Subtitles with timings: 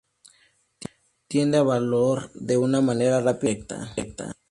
[1.31, 4.35] Tiende a volar de una manera rápida y directa.